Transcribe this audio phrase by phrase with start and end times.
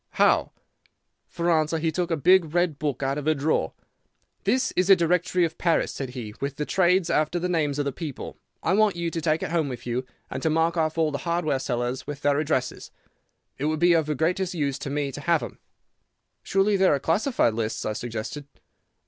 [0.13, 0.49] "'How?'
[1.27, 3.73] "For answer, he took a big red book out of a drawer.
[4.45, 7.85] "'This is a directory of Paris,' said he, 'with the trades after the names of
[7.85, 8.39] the people.
[8.63, 11.19] I want you to take it home with you, and to mark off all the
[11.19, 12.89] hardware sellers, with their addresses.
[13.59, 15.59] It would be of the greatest use to me to have them.'
[16.41, 18.47] "'Surely there are classified lists?' I suggested.